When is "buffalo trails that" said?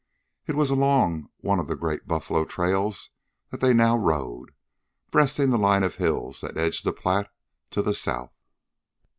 2.07-3.61